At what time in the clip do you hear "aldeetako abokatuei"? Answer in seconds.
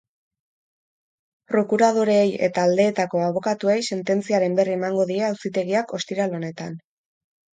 2.69-3.77